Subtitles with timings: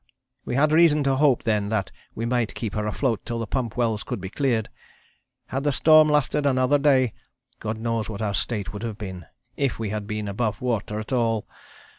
[0.45, 3.77] We had reason to hope then that we might keep her afloat till the pump
[3.77, 4.67] wells could be cleared.
[5.49, 7.13] Had the storm lasted another day,
[7.59, 9.27] God knows what our state would have been,
[9.57, 11.45] if we had been above water at all.